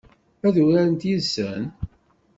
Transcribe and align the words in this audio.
Ad 0.47 0.55
urarent 0.63 1.07
yid-sen? 1.07 1.63